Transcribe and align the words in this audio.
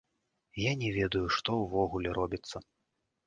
Я 0.61 0.71
не 0.83 0.89
ведаю, 0.95 1.21
што 1.37 1.57
ўвогуле 1.63 2.09
робіцца. 2.21 2.57